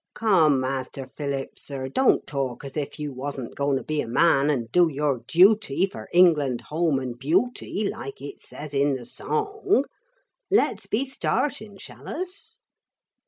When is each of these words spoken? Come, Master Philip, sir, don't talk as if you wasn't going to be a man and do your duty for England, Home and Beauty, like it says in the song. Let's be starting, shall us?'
Come, 0.15 0.59
Master 0.61 1.05
Philip, 1.05 1.59
sir, 1.59 1.87
don't 1.87 2.25
talk 2.25 2.65
as 2.65 2.75
if 2.75 2.97
you 2.99 3.13
wasn't 3.13 3.53
going 3.53 3.77
to 3.77 3.83
be 3.83 4.01
a 4.01 4.07
man 4.07 4.49
and 4.49 4.71
do 4.71 4.89
your 4.89 5.19
duty 5.27 5.85
for 5.85 6.09
England, 6.11 6.61
Home 6.69 6.97
and 6.97 7.19
Beauty, 7.19 7.87
like 7.87 8.19
it 8.19 8.41
says 8.41 8.73
in 8.73 8.95
the 8.95 9.05
song. 9.05 9.85
Let's 10.49 10.87
be 10.87 11.05
starting, 11.05 11.77
shall 11.77 12.09
us?' 12.09 12.57